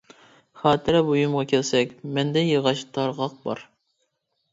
خاتىرە 0.59 1.01
بۇيۇمغا 1.09 1.43
كەلسەك، 1.51 1.93
مەندە 2.15 2.43
ياغاچ 2.45 2.81
تارغاق 2.97 3.37
بار. 3.45 3.63